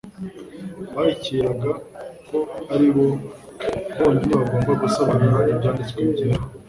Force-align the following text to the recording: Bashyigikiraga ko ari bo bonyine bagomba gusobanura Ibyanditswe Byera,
Bashyigikiraga 0.93 1.69
ko 2.29 2.39
ari 2.73 2.87
bo 2.95 3.05
bonyine 3.97 4.33
bagomba 4.39 4.71
gusobanura 4.81 5.37
Ibyanditswe 5.51 5.99
Byera, 6.11 6.41